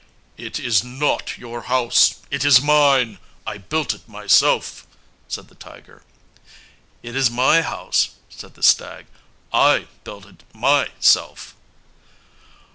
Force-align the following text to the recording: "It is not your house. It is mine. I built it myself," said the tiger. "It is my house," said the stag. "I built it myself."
"It 0.35 0.57
is 0.59 0.83
not 0.83 1.37
your 1.37 1.61
house. 1.69 2.21
It 2.31 2.43
is 2.43 2.59
mine. 2.59 3.19
I 3.45 3.59
built 3.59 3.93
it 3.93 4.09
myself," 4.09 4.87
said 5.27 5.47
the 5.47 5.53
tiger. 5.53 6.01
"It 7.03 7.15
is 7.15 7.29
my 7.29 7.61
house," 7.61 8.09
said 8.27 8.55
the 8.55 8.63
stag. 8.63 9.05
"I 9.53 9.89
built 10.03 10.25
it 10.25 10.41
myself." 10.55 11.55